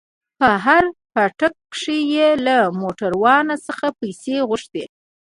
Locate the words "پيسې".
3.99-4.35